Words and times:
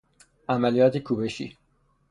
عملیات 0.49 0.97
کوبشی 0.97 1.57